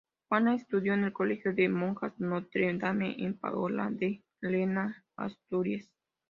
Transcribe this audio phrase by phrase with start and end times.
[0.27, 5.91] Juana estudió en el colegio de monjas Notre-Dame, en Pola de Lena, Asturias.